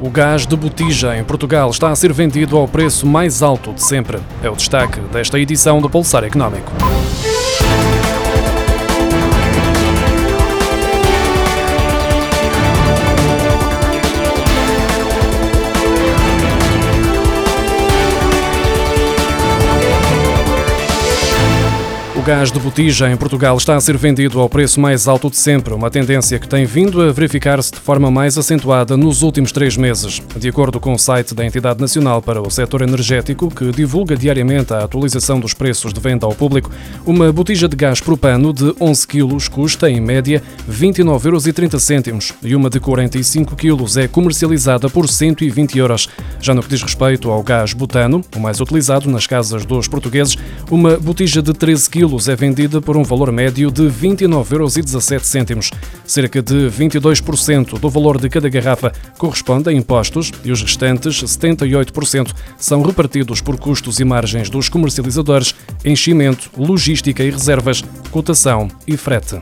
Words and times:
O 0.00 0.10
gás 0.10 0.46
de 0.46 0.54
botija 0.54 1.16
em 1.16 1.24
Portugal 1.24 1.68
está 1.70 1.90
a 1.90 1.96
ser 1.96 2.12
vendido 2.12 2.56
ao 2.56 2.68
preço 2.68 3.04
mais 3.04 3.42
alto 3.42 3.72
de 3.72 3.82
sempre. 3.82 4.20
É 4.40 4.48
o 4.48 4.54
destaque 4.54 5.00
desta 5.12 5.40
edição 5.40 5.80
do 5.80 5.90
Pulsar 5.90 6.22
Económico. 6.22 6.70
Gás 22.22 22.50
de 22.50 22.58
botija 22.58 23.10
em 23.10 23.16
Portugal 23.16 23.56
está 23.56 23.76
a 23.76 23.80
ser 23.80 23.96
vendido 23.96 24.40
ao 24.40 24.48
preço 24.48 24.80
mais 24.80 25.06
alto 25.06 25.30
de 25.30 25.36
sempre, 25.36 25.72
uma 25.72 25.90
tendência 25.90 26.38
que 26.38 26.48
tem 26.48 26.64
vindo 26.64 27.00
a 27.00 27.12
verificar-se 27.12 27.70
de 27.70 27.78
forma 27.78 28.10
mais 28.10 28.36
acentuada 28.36 28.96
nos 28.96 29.22
últimos 29.22 29.52
três 29.52 29.76
meses. 29.76 30.20
De 30.36 30.48
acordo 30.48 30.80
com 30.80 30.92
o 30.92 30.98
site 30.98 31.34
da 31.34 31.44
Entidade 31.44 31.80
Nacional 31.80 32.20
para 32.20 32.40
o 32.40 32.50
Setor 32.50 32.82
Energético, 32.82 33.48
que 33.48 33.70
divulga 33.70 34.16
diariamente 34.16 34.72
a 34.72 34.84
atualização 34.84 35.38
dos 35.38 35.54
preços 35.54 35.92
de 35.92 36.00
venda 36.00 36.26
ao 36.26 36.34
público, 36.34 36.70
uma 37.06 37.32
botija 37.32 37.68
de 37.68 37.76
gás 37.76 38.00
propano 38.00 38.52
de 38.52 38.74
11 38.80 39.06
kg 39.06 39.50
custa, 39.50 39.88
em 39.88 40.00
média, 40.00 40.42
29,30 40.68 42.08
euros 42.08 42.34
e 42.42 42.56
uma 42.56 42.68
de 42.68 42.80
45 42.80 43.54
kg 43.54 44.00
é 44.00 44.08
comercializada 44.08 44.88
por 44.90 45.08
120 45.08 45.78
euros. 45.78 46.08
Já 46.40 46.54
no 46.54 46.62
que 46.62 46.68
diz 46.68 46.82
respeito 46.82 47.30
ao 47.30 47.42
gás 47.42 47.72
butano, 47.72 48.24
o 48.34 48.40
mais 48.40 48.60
utilizado 48.60 49.10
nas 49.10 49.26
casas 49.26 49.64
dos 49.64 49.86
portugueses, 49.86 50.36
uma 50.70 50.96
botija 50.96 51.40
de 51.40 51.52
13 51.52 51.90
kg 51.90 52.08
é 52.26 52.34
vendida 52.34 52.80
por 52.80 52.96
um 52.96 53.04
valor 53.04 53.30
médio 53.30 53.70
de 53.70 53.82
29,17 53.82 55.50
euros. 55.50 55.70
Cerca 56.04 56.42
de 56.42 56.68
22% 56.70 57.78
do 57.78 57.90
valor 57.90 58.18
de 58.18 58.28
cada 58.28 58.48
garrafa 58.48 58.92
corresponde 59.16 59.68
a 59.68 59.72
impostos 59.72 60.32
e 60.42 60.50
os 60.50 60.62
restantes 60.62 61.22
78% 61.22 62.32
são 62.56 62.82
repartidos 62.82 63.40
por 63.40 63.58
custos 63.58 64.00
e 64.00 64.04
margens 64.04 64.50
dos 64.50 64.68
comercializadores, 64.68 65.54
enchimento, 65.84 66.50
logística 66.56 67.22
e 67.22 67.30
reservas, 67.30 67.84
cotação 68.10 68.68
e 68.86 68.96
frete. 68.96 69.36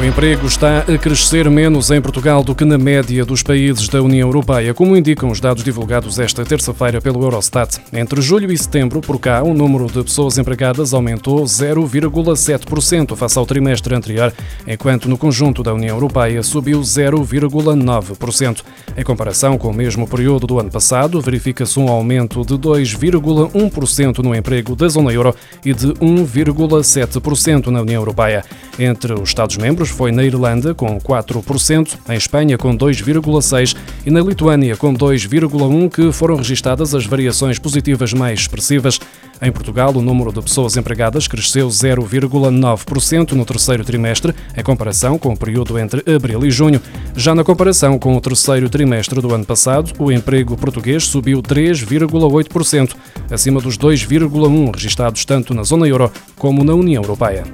O 0.00 0.04
emprego 0.04 0.46
está 0.46 0.78
a 0.78 0.96
crescer 0.96 1.50
menos 1.50 1.90
em 1.90 2.00
Portugal 2.00 2.42
do 2.42 2.54
que 2.54 2.64
na 2.64 2.78
média 2.78 3.22
dos 3.22 3.42
países 3.42 3.86
da 3.86 4.00
União 4.00 4.28
Europeia, 4.28 4.72
como 4.72 4.96
indicam 4.96 5.30
os 5.30 5.40
dados 5.40 5.62
divulgados 5.62 6.18
esta 6.18 6.42
terça-feira 6.42 7.02
pelo 7.02 7.22
Eurostat. 7.22 7.76
Entre 7.92 8.22
julho 8.22 8.50
e 8.50 8.56
setembro, 8.56 9.02
por 9.02 9.20
cá, 9.20 9.42
o 9.42 9.52
número 9.52 9.88
de 9.88 10.02
pessoas 10.02 10.38
empregadas 10.38 10.94
aumentou 10.94 11.44
0,7% 11.44 13.14
face 13.14 13.38
ao 13.38 13.44
trimestre 13.44 13.94
anterior, 13.94 14.32
enquanto 14.66 15.06
no 15.06 15.18
conjunto 15.18 15.62
da 15.62 15.74
União 15.74 15.94
Europeia 15.94 16.42
subiu 16.42 16.80
0,9%. 16.80 18.62
Em 18.96 19.04
comparação 19.04 19.58
com 19.58 19.68
o 19.68 19.74
mesmo 19.74 20.08
período 20.08 20.46
do 20.46 20.58
ano 20.58 20.70
passado, 20.70 21.20
verifica-se 21.20 21.78
um 21.78 21.88
aumento 21.88 22.42
de 22.42 22.54
2,1% 22.54 24.20
no 24.20 24.34
emprego 24.34 24.74
da 24.74 24.88
zona 24.88 25.12
euro 25.12 25.34
e 25.62 25.74
de 25.74 25.88
1,7% 25.88 27.66
na 27.66 27.82
União 27.82 28.00
Europeia. 28.00 28.42
Entre 28.78 29.12
os 29.12 29.28
Estados-membros, 29.28 29.89
foi 29.92 30.12
na 30.12 30.24
Irlanda, 30.24 30.74
com 30.74 30.98
4%, 30.98 31.98
em 32.08 32.16
Espanha, 32.16 32.56
com 32.56 32.76
2,6% 32.76 33.76
e 34.06 34.10
na 34.10 34.20
Lituânia, 34.20 34.76
com 34.76 34.94
2,1%, 34.94 35.90
que 35.90 36.12
foram 36.12 36.36
registadas 36.36 36.94
as 36.94 37.06
variações 37.06 37.58
positivas 37.58 38.12
mais 38.12 38.40
expressivas. 38.40 38.98
Em 39.42 39.50
Portugal, 39.50 39.90
o 39.94 40.02
número 40.02 40.32
de 40.32 40.42
pessoas 40.42 40.76
empregadas 40.76 41.26
cresceu 41.26 41.68
0,9% 41.68 43.32
no 43.32 43.44
terceiro 43.44 43.84
trimestre, 43.84 44.34
em 44.56 44.62
comparação 44.62 45.18
com 45.18 45.32
o 45.32 45.36
período 45.36 45.78
entre 45.78 46.02
abril 46.14 46.44
e 46.44 46.50
junho. 46.50 46.80
Já 47.16 47.34
na 47.34 47.42
comparação 47.42 47.98
com 47.98 48.14
o 48.14 48.20
terceiro 48.20 48.68
trimestre 48.68 49.20
do 49.20 49.34
ano 49.34 49.46
passado, 49.46 49.92
o 49.98 50.12
emprego 50.12 50.56
português 50.56 51.04
subiu 51.04 51.42
3,8%, 51.42 52.94
acima 53.30 53.60
dos 53.60 53.78
2,1% 53.78 54.74
registados 54.74 55.24
tanto 55.24 55.54
na 55.54 55.62
zona 55.62 55.88
euro 55.88 56.12
como 56.36 56.62
na 56.62 56.74
União 56.74 57.02
Europeia 57.02 57.44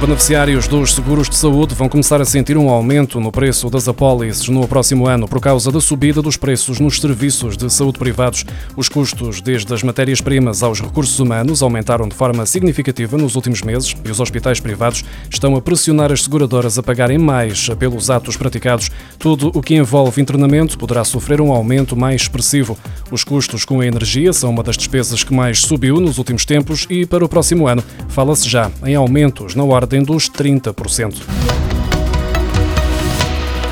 beneficiários 0.00 0.68
dos 0.68 0.94
seguros 0.94 1.28
de 1.28 1.34
saúde 1.34 1.74
vão 1.74 1.88
começar 1.88 2.20
a 2.20 2.24
sentir 2.24 2.56
um 2.56 2.70
aumento 2.70 3.18
no 3.18 3.32
preço 3.32 3.68
das 3.68 3.88
apólices 3.88 4.48
no 4.48 4.66
próximo 4.68 5.08
ano 5.08 5.26
por 5.26 5.40
causa 5.40 5.72
da 5.72 5.80
subida 5.80 6.22
dos 6.22 6.36
preços 6.36 6.78
nos 6.78 7.00
serviços 7.00 7.56
de 7.56 7.68
saúde 7.68 7.98
privados. 7.98 8.44
Os 8.76 8.88
custos, 8.88 9.40
desde 9.40 9.74
as 9.74 9.82
matérias-primas 9.82 10.62
aos 10.62 10.80
recursos 10.80 11.18
humanos, 11.18 11.64
aumentaram 11.64 12.06
de 12.06 12.14
forma 12.14 12.46
significativa 12.46 13.18
nos 13.18 13.34
últimos 13.34 13.60
meses 13.62 13.96
e 14.04 14.08
os 14.08 14.20
hospitais 14.20 14.60
privados 14.60 15.04
estão 15.28 15.56
a 15.56 15.60
pressionar 15.60 16.12
as 16.12 16.22
seguradoras 16.22 16.78
a 16.78 16.82
pagarem 16.82 17.18
mais 17.18 17.68
pelos 17.70 18.08
atos 18.08 18.36
praticados. 18.36 18.92
Tudo 19.18 19.50
o 19.52 19.60
que 19.60 19.74
envolve 19.74 20.22
internamento 20.22 20.78
poderá 20.78 21.02
sofrer 21.02 21.40
um 21.40 21.50
aumento 21.50 21.96
mais 21.96 22.22
expressivo. 22.22 22.78
Os 23.10 23.24
custos 23.24 23.64
com 23.64 23.80
a 23.80 23.86
energia 23.86 24.32
são 24.32 24.50
uma 24.50 24.62
das 24.62 24.76
despesas 24.76 25.24
que 25.24 25.34
mais 25.34 25.60
subiu 25.60 25.98
nos 25.98 26.18
últimos 26.18 26.44
tempos 26.44 26.86
e 26.88 27.04
para 27.04 27.24
o 27.24 27.28
próximo 27.28 27.66
ano 27.66 27.82
fala-se 28.08 28.48
já 28.48 28.70
em 28.86 28.94
aumentos 28.94 29.56
na 29.56 29.64
ordem 29.64 29.87
ordem 29.88 30.02
dos 30.02 30.28
30%. 30.28 31.57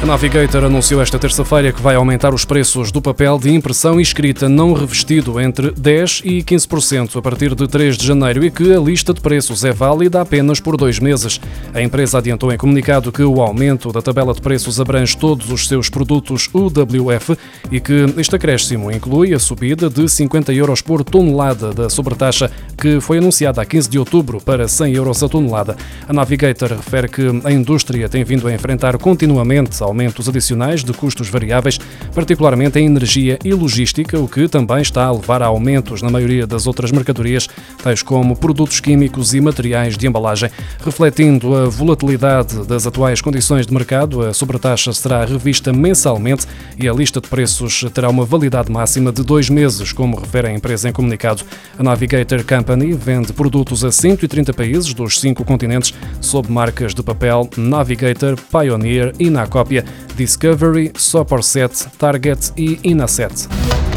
A 0.02 0.04
Navigator 0.04 0.62
anunciou 0.62 1.00
esta 1.00 1.18
terça-feira 1.18 1.72
que 1.72 1.80
vai 1.80 1.96
aumentar 1.96 2.32
os 2.34 2.44
preços 2.44 2.92
do 2.92 3.00
papel 3.00 3.38
de 3.38 3.50
impressão 3.50 3.98
e 3.98 4.02
escrita 4.02 4.46
não 4.46 4.74
revestido 4.74 5.40
entre 5.40 5.72
10% 5.72 6.22
e 6.24 6.44
15% 6.44 7.16
a 7.16 7.22
partir 7.22 7.54
de 7.54 7.66
3 7.66 7.96
de 7.96 8.06
janeiro 8.06 8.44
e 8.44 8.50
que 8.50 8.74
a 8.74 8.78
lista 8.78 9.14
de 9.14 9.22
preços 9.22 9.64
é 9.64 9.72
válida 9.72 10.20
apenas 10.20 10.60
por 10.60 10.76
dois 10.76 10.98
meses. 10.98 11.40
A 11.72 11.80
empresa 11.80 12.18
adiantou 12.18 12.52
em 12.52 12.58
comunicado 12.58 13.10
que 13.10 13.22
o 13.22 13.40
aumento 13.40 13.90
da 13.90 14.02
tabela 14.02 14.34
de 14.34 14.40
preços 14.42 14.78
abrange 14.78 15.16
todos 15.16 15.50
os 15.50 15.66
seus 15.66 15.88
produtos 15.88 16.48
UWF 16.52 17.36
e 17.72 17.80
que 17.80 18.04
este 18.18 18.36
acréscimo 18.36 18.92
inclui 18.92 19.32
a 19.32 19.38
subida 19.38 19.88
de 19.88 20.06
50 20.08 20.52
euros 20.52 20.82
por 20.82 21.02
tonelada 21.04 21.72
da 21.72 21.88
sobretaxa 21.88 22.50
que 22.76 23.00
foi 23.00 23.18
anunciada 23.18 23.62
a 23.62 23.64
15 23.64 23.88
de 23.88 23.98
outubro 23.98 24.40
para 24.40 24.68
100 24.68 24.94
euros 24.94 25.22
a 25.22 25.28
tonelada. 25.28 25.74
A 26.06 26.12
Navigator 26.12 26.68
refere 26.68 27.08
que 27.08 27.22
a 27.44 27.50
indústria 27.50 28.08
tem 28.10 28.22
vindo 28.22 28.46
a 28.46 28.52
enfrentar 28.52 28.98
continuamente 28.98 29.74
aumentos 29.86 30.28
adicionais 30.28 30.84
de 30.84 30.92
custos 30.92 31.28
variáveis, 31.28 31.78
particularmente 32.14 32.78
em 32.78 32.86
energia 32.86 33.38
e 33.44 33.52
logística, 33.52 34.18
o 34.18 34.28
que 34.28 34.48
também 34.48 34.82
está 34.82 35.06
a 35.06 35.12
levar 35.12 35.42
a 35.42 35.46
aumentos 35.46 36.02
na 36.02 36.10
maioria 36.10 36.46
das 36.46 36.66
outras 36.66 36.92
mercadorias, 36.92 37.48
tais 37.82 38.02
como 38.02 38.36
produtos 38.36 38.80
químicos 38.80 39.34
e 39.34 39.40
materiais 39.40 39.96
de 39.96 40.06
embalagem. 40.06 40.50
Refletindo 40.84 41.54
a 41.54 41.68
volatilidade 41.68 42.66
das 42.66 42.86
atuais 42.86 43.20
condições 43.20 43.66
de 43.66 43.72
mercado, 43.72 44.22
a 44.22 44.34
sobretaxa 44.34 44.92
será 44.92 45.24
revista 45.24 45.72
mensalmente 45.72 46.46
e 46.78 46.88
a 46.88 46.92
lista 46.92 47.20
de 47.20 47.28
preços 47.28 47.84
terá 47.94 48.08
uma 48.08 48.24
validade 48.24 48.70
máxima 48.70 49.12
de 49.12 49.22
dois 49.22 49.48
meses, 49.48 49.92
como 49.92 50.18
refere 50.18 50.48
a 50.48 50.52
empresa 50.52 50.88
em 50.88 50.92
comunicado. 50.92 51.42
A 51.78 51.82
Navigator 51.82 52.44
Company 52.44 52.92
vende 52.92 53.32
produtos 53.32 53.84
a 53.84 53.92
130 53.92 54.52
países 54.52 54.94
dos 54.94 55.20
cinco 55.20 55.44
continentes 55.44 55.94
sob 56.20 56.50
marcas 56.50 56.94
de 56.94 57.02
papel 57.02 57.48
Navigator, 57.56 58.36
Pioneer 58.50 59.12
e 59.18 59.30
na 59.30 59.46
cópia 59.76 59.84
Discovery, 60.16 60.92
Soporset, 60.96 61.88
Target 61.98 62.52
e 62.56 62.78
Inaset. 62.82 63.95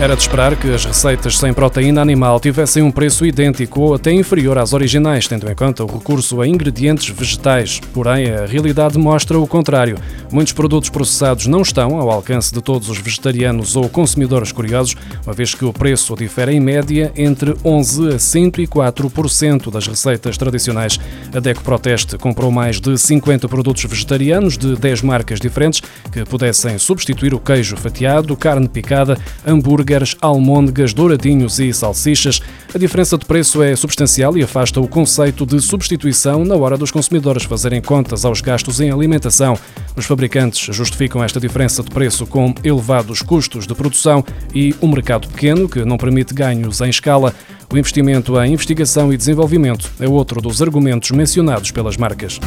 Era 0.00 0.14
de 0.14 0.22
esperar 0.22 0.54
que 0.54 0.72
as 0.72 0.84
receitas 0.84 1.36
sem 1.36 1.52
proteína 1.52 2.00
animal 2.00 2.38
tivessem 2.38 2.84
um 2.84 2.90
preço 2.90 3.26
idêntico 3.26 3.80
ou 3.80 3.94
até 3.94 4.12
inferior 4.12 4.56
às 4.56 4.72
originais, 4.72 5.26
tendo 5.26 5.50
em 5.50 5.54
conta 5.56 5.84
o 5.84 5.92
recurso 5.92 6.40
a 6.40 6.46
ingredientes 6.46 7.08
vegetais. 7.08 7.80
Porém, 7.92 8.30
a 8.30 8.46
realidade 8.46 8.96
mostra 8.96 9.36
o 9.40 9.46
contrário. 9.46 9.98
Muitos 10.30 10.52
produtos 10.52 10.88
processados 10.88 11.48
não 11.48 11.62
estão 11.62 11.98
ao 11.98 12.12
alcance 12.12 12.54
de 12.54 12.62
todos 12.62 12.88
os 12.88 12.98
vegetarianos 12.98 13.74
ou 13.74 13.88
consumidores 13.88 14.52
curiosos, 14.52 14.94
uma 15.26 15.34
vez 15.34 15.52
que 15.52 15.64
o 15.64 15.72
preço 15.72 16.14
difere 16.14 16.52
em 16.52 16.60
média 16.60 17.12
entre 17.16 17.56
11 17.64 18.08
a 18.10 18.16
104% 18.18 19.68
das 19.68 19.88
receitas 19.88 20.38
tradicionais. 20.38 21.00
A 21.34 21.40
Deco 21.40 21.64
Proteste 21.64 22.16
comprou 22.16 22.52
mais 22.52 22.80
de 22.80 22.96
50 22.96 23.48
produtos 23.48 23.82
vegetarianos 23.82 24.56
de 24.56 24.76
10 24.76 25.02
marcas 25.02 25.40
diferentes 25.40 25.82
que 26.12 26.24
pudessem 26.24 26.78
substituir 26.78 27.34
o 27.34 27.40
queijo 27.40 27.76
fatiado, 27.76 28.36
carne 28.36 28.68
picada, 28.68 29.18
hambúrguer 29.44 29.87
hambúrgueres, 29.88 30.16
almôndegas, 30.20 30.92
douradinhos 30.92 31.58
e 31.58 31.72
salsichas. 31.72 32.40
A 32.74 32.78
diferença 32.78 33.16
de 33.16 33.24
preço 33.24 33.62
é 33.62 33.74
substancial 33.74 34.36
e 34.36 34.42
afasta 34.42 34.80
o 34.80 34.86
conceito 34.86 35.46
de 35.46 35.60
substituição 35.60 36.44
na 36.44 36.54
hora 36.54 36.76
dos 36.76 36.90
consumidores 36.90 37.44
fazerem 37.44 37.80
contas 37.80 38.24
aos 38.24 38.40
gastos 38.40 38.80
em 38.80 38.90
alimentação. 38.90 39.58
Os 39.96 40.04
fabricantes 40.04 40.74
justificam 40.74 41.24
esta 41.24 41.40
diferença 41.40 41.82
de 41.82 41.90
preço 41.90 42.26
com 42.26 42.54
elevados 42.62 43.22
custos 43.22 43.66
de 43.66 43.74
produção 43.74 44.22
e 44.54 44.74
um 44.82 44.88
mercado 44.88 45.26
pequeno 45.28 45.68
que 45.68 45.84
não 45.84 45.96
permite 45.96 46.34
ganhos 46.34 46.80
em 46.80 46.90
escala. 46.90 47.34
O 47.72 47.76
investimento 47.76 48.40
em 48.42 48.52
investigação 48.52 49.12
e 49.12 49.16
desenvolvimento 49.16 49.90
é 49.98 50.08
outro 50.08 50.40
dos 50.40 50.60
argumentos 50.60 51.10
mencionados 51.10 51.70
pelas 51.70 51.96
marcas. 51.96 52.38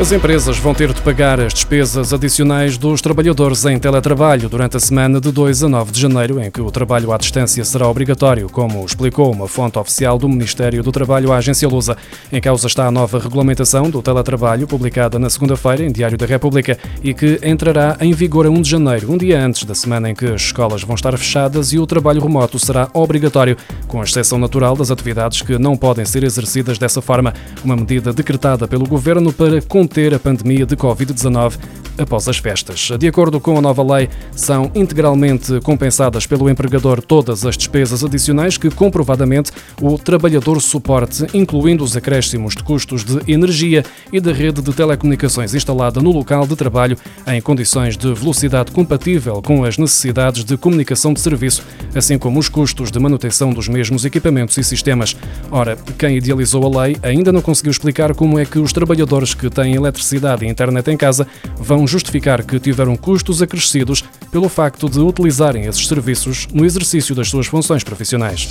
As 0.00 0.12
empresas 0.12 0.56
vão 0.56 0.72
ter 0.72 0.94
de 0.94 1.02
pagar 1.02 1.38
as 1.38 1.52
despesas 1.52 2.14
adicionais 2.14 2.78
dos 2.78 3.02
trabalhadores 3.02 3.66
em 3.66 3.78
teletrabalho 3.78 4.48
durante 4.48 4.78
a 4.78 4.80
semana 4.80 5.20
de 5.20 5.30
2 5.30 5.64
a 5.64 5.68
9 5.68 5.92
de 5.92 6.00
janeiro, 6.00 6.40
em 6.40 6.50
que 6.50 6.62
o 6.62 6.70
trabalho 6.70 7.12
à 7.12 7.18
distância 7.18 7.62
será 7.66 7.86
obrigatório, 7.86 8.48
como 8.48 8.82
explicou 8.82 9.30
uma 9.30 9.46
fonte 9.46 9.78
oficial 9.78 10.18
do 10.18 10.26
Ministério 10.26 10.82
do 10.82 10.90
Trabalho 10.90 11.30
à 11.32 11.36
agência 11.36 11.68
Lusa. 11.68 11.98
Em 12.32 12.40
causa 12.40 12.66
está 12.66 12.86
a 12.86 12.90
nova 12.90 13.18
regulamentação 13.18 13.90
do 13.90 14.00
teletrabalho, 14.00 14.66
publicada 14.66 15.18
na 15.18 15.28
segunda-feira 15.28 15.84
em 15.84 15.92
Diário 15.92 16.16
da 16.16 16.24
República, 16.24 16.78
e 17.04 17.12
que 17.12 17.38
entrará 17.44 17.98
em 18.00 18.14
vigor 18.14 18.46
a 18.46 18.50
1 18.50 18.62
de 18.62 18.70
janeiro, 18.70 19.12
um 19.12 19.18
dia 19.18 19.38
antes 19.38 19.64
da 19.64 19.74
semana 19.74 20.08
em 20.08 20.14
que 20.14 20.24
as 20.24 20.40
escolas 20.40 20.82
vão 20.82 20.94
estar 20.94 21.14
fechadas 21.18 21.74
e 21.74 21.78
o 21.78 21.86
trabalho 21.86 22.22
remoto 22.22 22.58
será 22.58 22.88
obrigatório, 22.94 23.54
com 23.86 24.02
exceção 24.02 24.38
natural 24.38 24.74
das 24.74 24.90
atividades 24.90 25.42
que 25.42 25.58
não 25.58 25.76
podem 25.76 26.06
ser 26.06 26.24
exercidas 26.24 26.78
dessa 26.78 27.02
forma, 27.02 27.34
uma 27.62 27.76
medida 27.76 28.14
decretada 28.14 28.66
pelo 28.66 28.88
Governo 28.88 29.30
para 29.30 29.60
conter 29.90 30.14
a 30.14 30.20
pandemia 30.20 30.64
de 30.64 30.76
Covid-19 30.76 31.58
após 32.00 32.28
as 32.28 32.38
festas. 32.38 32.90
De 32.98 33.06
acordo 33.06 33.38
com 33.40 33.56
a 33.56 33.60
nova 33.60 33.82
lei, 33.82 34.08
são 34.34 34.70
integralmente 34.74 35.60
compensadas 35.60 36.26
pelo 36.26 36.48
empregador 36.48 37.02
todas 37.02 37.44
as 37.44 37.56
despesas 37.56 38.02
adicionais 38.02 38.56
que 38.56 38.70
comprovadamente 38.70 39.52
o 39.80 39.98
trabalhador 39.98 40.60
suporte, 40.60 41.26
incluindo 41.34 41.84
os 41.84 41.96
acréscimos 41.96 42.54
de 42.54 42.62
custos 42.62 43.04
de 43.04 43.30
energia 43.30 43.84
e 44.12 44.20
da 44.20 44.32
rede 44.32 44.62
de 44.62 44.72
telecomunicações 44.72 45.54
instalada 45.54 46.00
no 46.00 46.10
local 46.10 46.46
de 46.46 46.56
trabalho 46.56 46.96
em 47.26 47.40
condições 47.40 47.96
de 47.96 48.12
velocidade 48.12 48.72
compatível 48.72 49.42
com 49.42 49.64
as 49.64 49.78
necessidades 49.78 50.44
de 50.44 50.56
comunicação 50.56 51.12
de 51.12 51.20
serviço, 51.20 51.62
assim 51.94 52.18
como 52.18 52.38
os 52.38 52.48
custos 52.48 52.90
de 52.90 52.98
manutenção 52.98 53.52
dos 53.52 53.68
mesmos 53.68 54.04
equipamentos 54.04 54.56
e 54.56 54.64
sistemas. 54.64 55.16
Ora, 55.50 55.76
quem 55.98 56.16
idealizou 56.16 56.64
a 56.64 56.84
lei 56.84 56.96
ainda 57.02 57.32
não 57.32 57.42
conseguiu 57.42 57.70
explicar 57.70 58.14
como 58.14 58.38
é 58.38 58.44
que 58.44 58.58
os 58.58 58.72
trabalhadores 58.72 59.34
que 59.34 59.50
têm 59.50 59.74
eletricidade 59.74 60.44
e 60.44 60.48
internet 60.48 60.90
em 60.90 60.96
casa 60.96 61.26
vão 61.56 61.86
justificar 61.90 62.42
que 62.44 62.60
tiveram 62.60 62.96
custos 62.96 63.42
acrescidos 63.42 64.04
pelo 64.30 64.48
facto 64.48 64.88
de 64.88 65.00
utilizarem 65.00 65.64
esses 65.66 65.86
serviços 65.86 66.46
no 66.52 66.64
exercício 66.64 67.14
das 67.14 67.28
suas 67.28 67.46
funções 67.46 67.82
profissionais. 67.82 68.48